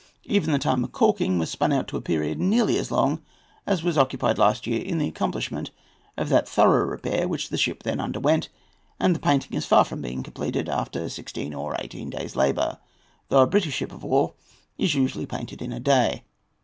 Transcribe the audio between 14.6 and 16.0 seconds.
is usually painted in a